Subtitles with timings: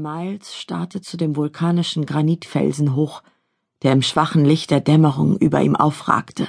[0.00, 3.22] Miles starrte zu dem vulkanischen Granitfelsen hoch,
[3.82, 6.48] der im schwachen Licht der Dämmerung über ihm aufragte.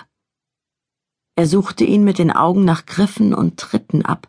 [1.36, 4.28] Er suchte ihn mit den Augen nach Griffen und Tritten ab,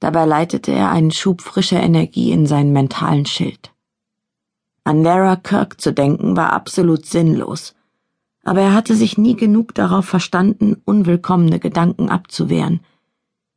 [0.00, 3.72] dabei leitete er einen Schub frischer Energie in seinen mentalen Schild.
[4.84, 7.74] An Lara Kirk zu denken war absolut sinnlos,
[8.44, 12.80] aber er hatte sich nie genug darauf verstanden, unwillkommene Gedanken abzuwehren,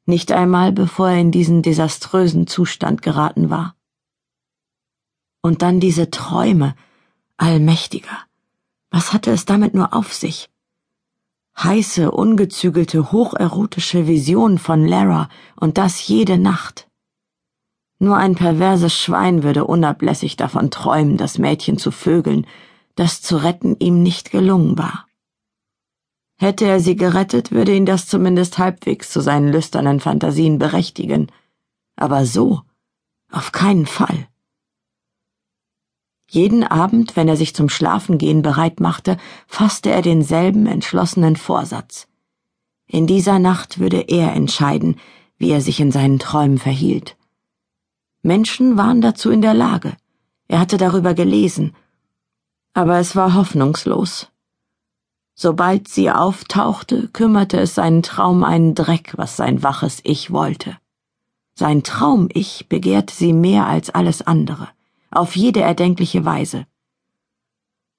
[0.05, 3.77] nicht einmal bevor er in diesen desaströsen Zustand geraten war.
[5.48, 6.76] Und dann diese Träume,
[7.38, 8.17] allmächtiger.
[8.91, 10.49] Was hatte es damit nur auf sich?
[11.58, 16.90] Heiße, ungezügelte, hocherotische Visionen von Lara und das jede Nacht.
[17.98, 22.45] Nur ein perverses Schwein würde unablässig davon träumen, das Mädchen zu vögeln,
[22.95, 25.07] das zu retten ihm nicht gelungen war.
[26.38, 31.32] Hätte er sie gerettet, würde ihn das zumindest halbwegs zu seinen lüsternen Fantasien berechtigen.
[31.95, 32.63] Aber so,
[33.32, 34.27] auf keinen Fall.
[36.30, 42.07] Jeden Abend, wenn er sich zum Schlafengehen bereit machte, fasste er denselben entschlossenen Vorsatz.
[42.85, 44.99] In dieser Nacht würde er entscheiden,
[45.38, 47.16] wie er sich in seinen Träumen verhielt.
[48.24, 49.96] Menschen waren dazu in der Lage.
[50.49, 51.76] Er hatte darüber gelesen.
[52.73, 54.27] Aber es war hoffnungslos.
[55.34, 60.77] Sobald sie auftauchte, kümmerte es seinen Traum einen Dreck, was sein waches Ich wollte.
[61.54, 64.69] Sein Traum-Ich begehrte sie mehr als alles andere
[65.12, 66.66] auf jede erdenkliche Weise.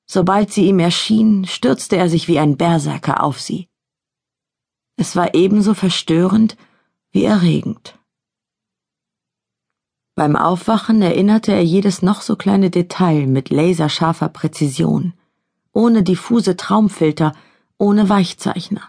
[0.06, 3.68] Sobald sie ihm erschien, stürzte er sich wie ein Berserker auf sie.
[4.96, 6.56] Es war ebenso verstörend
[7.10, 7.98] wie erregend.
[10.14, 15.12] Beim Aufwachen erinnerte er jedes noch so kleine Detail mit laserscharfer Präzision,
[15.72, 17.34] ohne diffuse Traumfilter,
[17.78, 18.82] ohne Weichzeichner.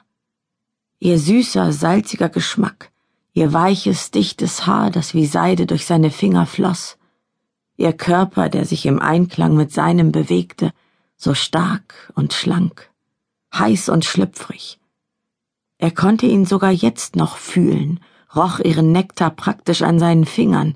[0.99, 2.91] Ihr süßer, salziger Geschmack,
[3.33, 6.97] ihr weiches, dichtes Haar, das wie Seide durch seine Finger floss,
[7.79, 10.71] ihr Körper, der sich im Einklang mit seinem bewegte,
[11.15, 12.91] so stark und schlank,
[13.53, 14.79] heiß und schlüpfrig.
[15.77, 18.01] Er konnte ihn sogar jetzt noch fühlen,
[18.35, 20.75] roch ihren Nektar praktisch an seinen Fingern.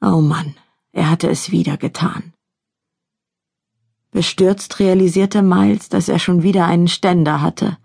[0.00, 0.56] Oh Mann,
[0.92, 2.32] er hatte es wieder getan.
[4.10, 7.78] Bestürzt realisierte Miles, dass er schon wieder einen Ständer hatte.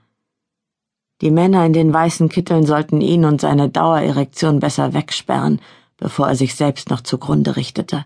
[1.22, 5.60] Die Männer in den weißen Kitteln sollten ihn und seine Dauererektion besser wegsperren,
[6.00, 8.06] bevor er sich selbst noch zugrunde richtete.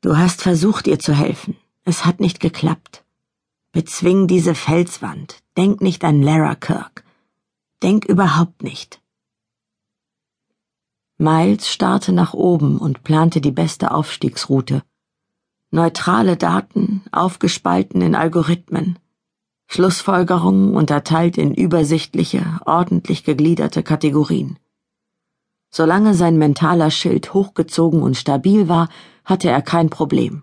[0.00, 1.56] Du hast versucht, ihr zu helfen.
[1.84, 3.04] Es hat nicht geklappt.
[3.72, 5.42] Bezwing diese Felswand.
[5.56, 7.04] Denk nicht an Lara Kirk.
[7.82, 9.00] Denk überhaupt nicht.
[11.16, 14.82] Miles starrte nach oben und plante die beste Aufstiegsroute.
[15.70, 18.98] Neutrale Daten, aufgespalten in Algorithmen.
[19.66, 24.58] Schlussfolgerungen unterteilt in übersichtliche, ordentlich gegliederte Kategorien.
[25.70, 28.88] Solange sein mentaler Schild hochgezogen und stabil war,
[29.24, 30.42] hatte er kein Problem.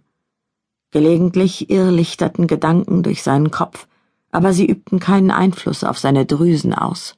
[0.91, 3.87] Gelegentlich irrlichterten Gedanken durch seinen Kopf,
[4.31, 7.15] aber sie übten keinen Einfluss auf seine Drüsen aus.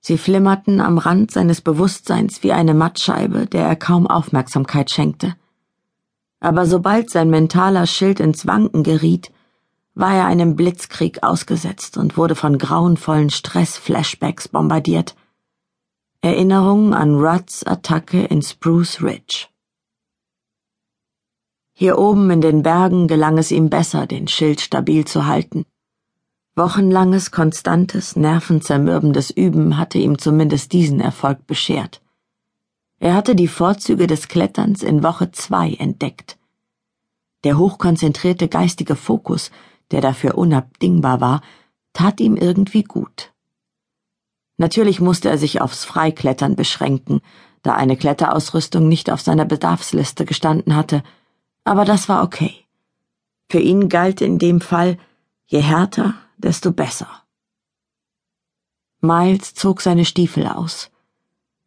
[0.00, 5.34] Sie flimmerten am Rand seines Bewusstseins wie eine Mattscheibe, der er kaum Aufmerksamkeit schenkte.
[6.40, 9.32] Aber sobald sein mentaler Schild ins Wanken geriet,
[9.94, 15.16] war er einem Blitzkrieg ausgesetzt und wurde von grauenvollen Stress-Flashbacks bombardiert,
[16.26, 19.46] Erinnerung an Rudds Attacke in Spruce Ridge.
[21.72, 25.66] Hier oben in den Bergen gelang es ihm besser, den Schild stabil zu halten.
[26.56, 32.02] Wochenlanges, konstantes, nervenzermürbendes Üben hatte ihm zumindest diesen Erfolg beschert.
[32.98, 36.38] Er hatte die Vorzüge des Kletterns in Woche zwei entdeckt.
[37.44, 39.52] Der hochkonzentrierte geistige Fokus,
[39.92, 41.40] der dafür unabdingbar war,
[41.92, 43.32] tat ihm irgendwie gut.
[44.58, 47.20] Natürlich musste er sich aufs Freiklettern beschränken,
[47.62, 51.02] da eine Kletterausrüstung nicht auf seiner Bedarfsliste gestanden hatte,
[51.64, 52.54] aber das war okay.
[53.50, 54.98] Für ihn galt in dem Fall,
[55.46, 57.08] je härter, desto besser.
[59.00, 60.90] Miles zog seine Stiefel aus.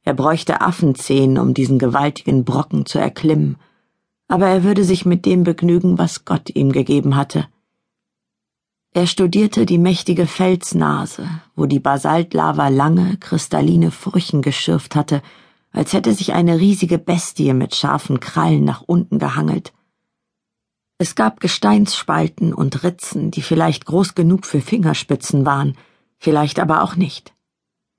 [0.04, 3.58] Er bräuchte Affenzehen, um diesen gewaltigen Brocken zu erklimmen,
[4.28, 7.48] aber er würde sich mit dem begnügen, was Gott ihm gegeben hatte.
[8.92, 15.22] Er studierte die mächtige Felsnase, wo die Basaltlava lange, kristalline Furchen geschürft hatte,
[15.72, 19.74] als hätte sich eine riesige Bestie mit scharfen Krallen nach unten gehangelt.
[20.98, 25.78] Es gab Gesteinsspalten und Ritzen, die vielleicht groß genug für Fingerspitzen waren,
[26.18, 27.34] vielleicht aber auch nicht.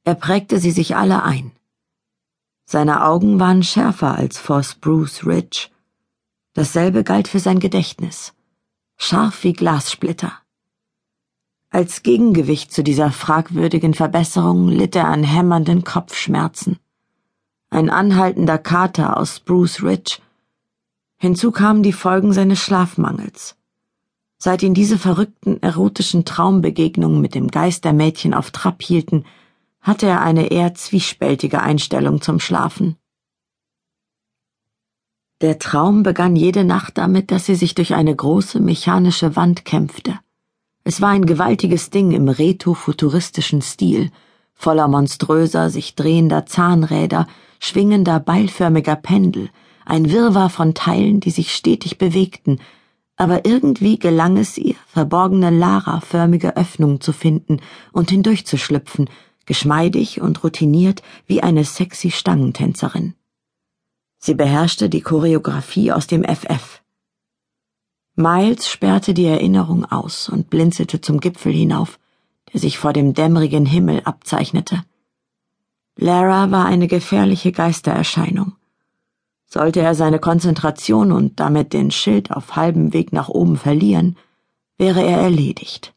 [0.05, 1.53] Er prägte sie sich alle ein.
[2.67, 5.69] Seine Augen waren schärfer als vor Spruce Ridge.
[6.53, 8.35] Dasselbe galt für sein Gedächtnis.
[8.97, 10.40] Scharf wie Glassplitter.
[11.73, 16.79] Als Gegengewicht zu dieser fragwürdigen Verbesserung litt er an hämmernden Kopfschmerzen.
[17.71, 20.19] ein anhaltender Kater aus Spruce Ridge.
[21.17, 23.57] Hinzu kamen die Folgen seines Schlafmangels.
[24.39, 29.25] Seit ihn diese verrückten erotischen Traumbegegnungen mit dem Geistermädchen auf Trab hielten,
[29.81, 32.97] hatte er eine eher zwiespältige Einstellung zum Schlafen.
[35.41, 40.19] Der Traum begann jede Nacht damit, dass sie sich durch eine große mechanische Wand kämpfte.
[40.85, 44.11] Es war ein gewaltiges Ding im reto-futuristischen Stil,
[44.55, 47.27] voller monströser, sich drehender Zahnräder,
[47.59, 49.51] schwingender, beilförmiger Pendel,
[49.85, 52.61] ein Wirrwarr von Teilen, die sich stetig bewegten,
[53.17, 57.61] aber irgendwie gelang es ihr, verborgene Lara-förmige Öffnungen zu finden
[57.93, 59.11] und hindurchzuschlüpfen,
[59.45, 63.15] geschmeidig und routiniert wie eine sexy Stangentänzerin.
[64.19, 66.80] Sie beherrschte die Choreografie aus dem FF.
[68.17, 71.99] Miles sperrte die Erinnerung aus und blinzelte zum Gipfel hinauf,
[72.53, 74.85] der sich vor dem dämmerigen Himmel abzeichnete.
[75.97, 78.57] Lara war eine gefährliche Geistererscheinung.
[79.47, 84.17] Sollte er seine Konzentration und damit den Schild auf halbem Weg nach oben verlieren,
[84.79, 85.95] wäre er erledigt.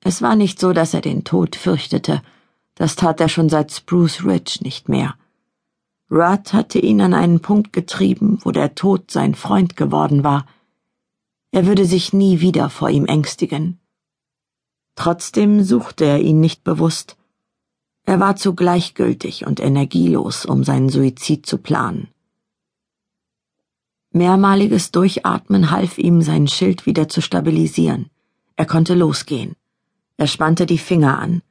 [0.00, 2.22] Es war nicht so, dass er den Tod fürchtete,
[2.74, 5.14] das tat er schon seit Spruce Ridge nicht mehr.
[6.10, 10.46] Rudd hatte ihn an einen Punkt getrieben, wo der Tod sein Freund geworden war.
[11.50, 13.80] Er würde sich nie wieder vor ihm ängstigen.
[14.96, 17.16] Trotzdem suchte er ihn nicht bewusst,
[18.06, 22.08] er war zu gleichgültig und energielos, um seinen Suizid zu planen.
[24.10, 28.10] Mehrmaliges Durchatmen half ihm, sein Schild wieder zu stabilisieren.
[28.56, 29.56] Er konnte losgehen.
[30.18, 31.42] Er spannte die Finger an.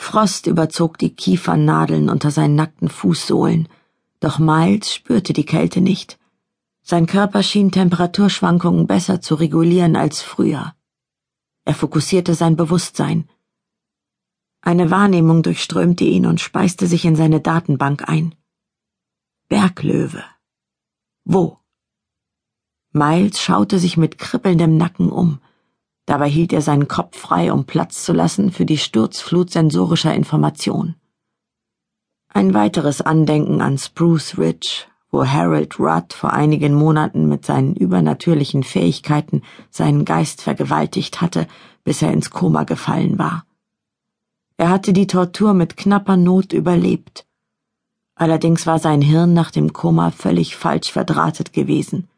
[0.00, 3.68] Frost überzog die Kiefernadeln unter seinen nackten Fußsohlen,
[4.18, 6.18] doch Miles spürte die Kälte nicht.
[6.82, 10.74] Sein Körper schien Temperaturschwankungen besser zu regulieren als früher.
[11.64, 13.28] Er fokussierte sein Bewusstsein.
[14.62, 18.34] Eine Wahrnehmung durchströmte ihn und speiste sich in seine Datenbank ein.
[19.48, 20.24] Berglöwe.
[21.24, 21.58] Wo?
[22.92, 25.40] Miles schaute sich mit kribbelndem Nacken um.
[26.10, 30.96] Dabei hielt er seinen Kopf frei, um Platz zu lassen für die Sturzflut sensorischer Information.
[32.28, 38.64] Ein weiteres Andenken an Spruce Ridge, wo Harold Rudd vor einigen Monaten mit seinen übernatürlichen
[38.64, 41.46] Fähigkeiten seinen Geist vergewaltigt hatte,
[41.84, 43.44] bis er ins Koma gefallen war.
[44.56, 47.24] Er hatte die Tortur mit knapper Not überlebt.
[48.16, 52.09] Allerdings war sein Hirn nach dem Koma völlig falsch verdrahtet gewesen.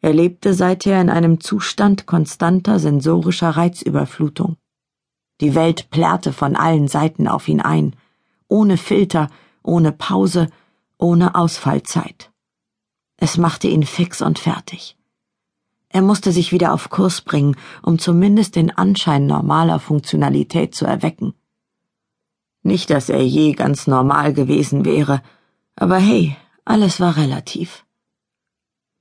[0.00, 4.56] Er lebte seither in einem Zustand konstanter sensorischer Reizüberflutung.
[5.40, 7.96] Die Welt plärrte von allen Seiten auf ihn ein,
[8.48, 9.28] ohne Filter,
[9.62, 10.48] ohne Pause,
[10.98, 12.30] ohne Ausfallzeit.
[13.16, 14.96] Es machte ihn fix und fertig.
[15.88, 21.34] Er musste sich wieder auf Kurs bringen, um zumindest den Anschein normaler Funktionalität zu erwecken.
[22.62, 25.22] Nicht, dass er je ganz normal gewesen wäre,
[25.74, 27.84] aber hey, alles war relativ.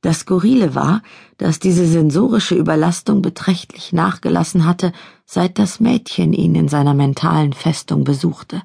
[0.07, 1.01] Das Skurrile war,
[1.35, 4.93] dass diese sensorische Überlastung beträchtlich nachgelassen hatte,
[5.25, 8.61] seit das Mädchen ihn in seiner mentalen Festung besuchte.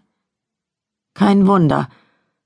[1.14, 1.88] Kein Wunder,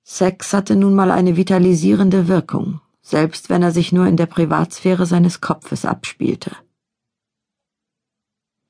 [0.03, 5.05] Sex hatte nun mal eine vitalisierende Wirkung, selbst wenn er sich nur in der Privatsphäre
[5.05, 6.57] seines Kopfes abspielte.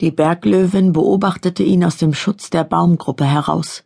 [0.00, 3.84] Die Berglöwin beobachtete ihn aus dem Schutz der Baumgruppe heraus.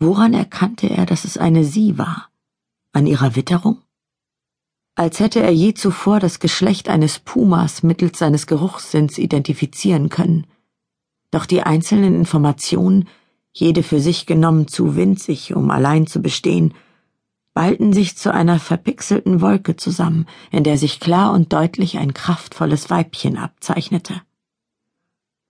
[0.00, 2.28] Woran erkannte er, dass es eine sie war?
[2.90, 3.84] An ihrer Witterung?
[4.98, 10.44] Als hätte er je zuvor das Geschlecht eines Pumas mittels seines Geruchssinns identifizieren können.
[11.30, 13.06] Doch die einzelnen Informationen,
[13.52, 16.74] jede für sich genommen zu winzig, um allein zu bestehen,
[17.54, 22.90] ballten sich zu einer verpixelten Wolke zusammen, in der sich klar und deutlich ein kraftvolles
[22.90, 24.20] Weibchen abzeichnete.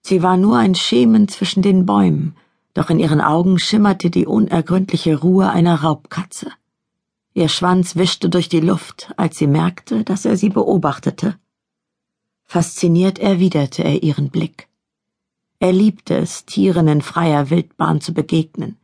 [0.02, 2.36] Sie war nur ein Schemen zwischen den Bäumen,
[2.74, 6.52] doch in ihren Augen schimmerte die unergründliche Ruhe einer Raubkatze.
[7.38, 11.38] Ihr Schwanz wischte durch die Luft, als sie merkte, dass er sie beobachtete.
[12.42, 14.66] Fasziniert erwiderte er ihren Blick.
[15.60, 18.76] Er liebte es, Tieren in freier Wildbahn zu begegnen.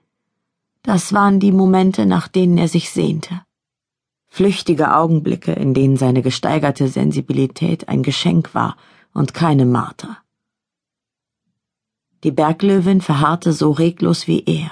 [0.85, 3.43] Das waren die Momente, nach denen er sich sehnte.
[4.29, 8.77] Flüchtige Augenblicke, in denen seine gesteigerte Sensibilität ein Geschenk war
[9.13, 10.19] und keine Marter.
[12.23, 14.71] Die Berglöwin verharrte so reglos wie er,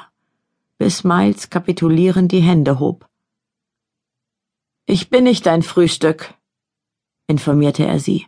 [0.78, 3.08] bis Miles kapitulierend die Hände hob.
[4.86, 6.34] Ich bin nicht dein Frühstück,
[7.28, 8.26] informierte er sie.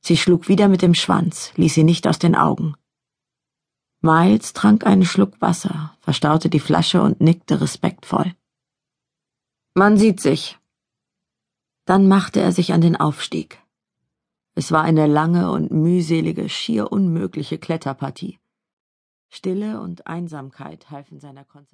[0.00, 2.74] Sie schlug wieder mit dem Schwanz, ließ sie nicht aus den Augen.
[4.00, 8.34] Miles trank einen Schluck Wasser, verstaute die Flasche und nickte respektvoll.
[9.74, 10.58] Man sieht sich.
[11.84, 13.62] Dann machte er sich an den Aufstieg.
[14.54, 18.40] Es war eine lange und mühselige, schier unmögliche Kletterpartie.
[19.30, 21.70] Stille und Einsamkeit halfen seiner Konzentration.